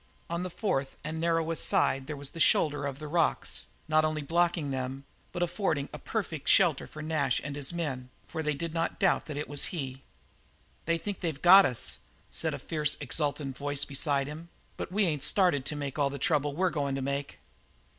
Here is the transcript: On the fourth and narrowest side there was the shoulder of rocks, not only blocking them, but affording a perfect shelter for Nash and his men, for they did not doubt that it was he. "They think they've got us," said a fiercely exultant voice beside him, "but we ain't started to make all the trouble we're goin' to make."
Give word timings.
On 0.31 0.41
the 0.41 0.49
fourth 0.49 0.97
and 1.03 1.21
narrowest 1.21 1.63
side 1.63 2.07
there 2.07 2.15
was 2.17 2.31
the 2.31 2.39
shoulder 2.39 2.87
of 2.87 2.99
rocks, 3.03 3.67
not 3.87 4.03
only 4.03 4.23
blocking 4.23 4.71
them, 4.71 5.03
but 5.31 5.43
affording 5.43 5.89
a 5.93 5.99
perfect 5.99 6.49
shelter 6.49 6.87
for 6.87 7.03
Nash 7.03 7.39
and 7.43 7.55
his 7.55 7.71
men, 7.71 8.09
for 8.27 8.41
they 8.41 8.55
did 8.55 8.73
not 8.73 8.99
doubt 8.99 9.27
that 9.27 9.37
it 9.37 9.47
was 9.47 9.65
he. 9.65 10.01
"They 10.85 10.97
think 10.97 11.19
they've 11.19 11.39
got 11.39 11.67
us," 11.67 11.99
said 12.31 12.55
a 12.55 12.57
fiercely 12.57 13.03
exultant 13.03 13.55
voice 13.55 13.85
beside 13.85 14.25
him, 14.25 14.49
"but 14.75 14.91
we 14.91 15.05
ain't 15.05 15.21
started 15.21 15.65
to 15.65 15.75
make 15.75 15.99
all 15.99 16.09
the 16.09 16.17
trouble 16.17 16.55
we're 16.55 16.71
goin' 16.71 16.95
to 16.95 17.03
make." 17.03 17.37